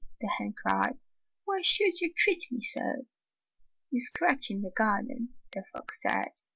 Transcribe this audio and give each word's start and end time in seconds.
the 0.19 0.25
hen 0.27 0.51
cried. 0.51 0.97
"Why 1.45 1.61
should 1.61 2.01
you 2.01 2.11
treat 2.11 2.51
me 2.51 2.59
so?" 2.59 3.05
"You 3.91 3.99
scratch 3.99 4.49
in 4.49 4.61
the 4.61 4.71
garden," 4.71 5.35
the 5.53 5.63
fox 5.71 6.01
said. 6.01 6.31